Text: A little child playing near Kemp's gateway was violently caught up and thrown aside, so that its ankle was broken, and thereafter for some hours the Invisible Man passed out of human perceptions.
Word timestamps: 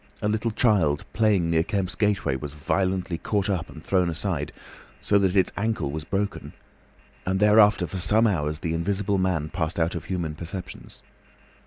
A 0.23 0.27
little 0.27 0.49
child 0.49 1.05
playing 1.13 1.51
near 1.51 1.61
Kemp's 1.61 1.93
gateway 1.93 2.35
was 2.35 2.53
violently 2.55 3.19
caught 3.19 3.51
up 3.51 3.69
and 3.69 3.83
thrown 3.83 4.09
aside, 4.09 4.51
so 4.99 5.19
that 5.19 5.35
its 5.35 5.51
ankle 5.55 5.91
was 5.91 6.05
broken, 6.05 6.53
and 7.23 7.39
thereafter 7.39 7.85
for 7.85 7.99
some 7.99 8.25
hours 8.25 8.61
the 8.61 8.73
Invisible 8.73 9.19
Man 9.19 9.49
passed 9.49 9.79
out 9.79 9.93
of 9.93 10.05
human 10.05 10.33
perceptions. 10.33 11.03